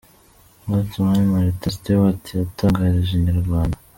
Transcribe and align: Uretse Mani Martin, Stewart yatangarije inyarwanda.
Uretse 0.67 0.97
Mani 1.05 1.25
Martin, 1.33 1.71
Stewart 1.75 2.23
yatangarije 2.39 3.11
inyarwanda. 3.15 3.77